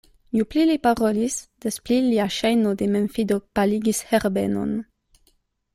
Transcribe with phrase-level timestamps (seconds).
[0.37, 4.73] Ju pli li parolis, des pli lia ŝajno de memfido paligis Herbenon.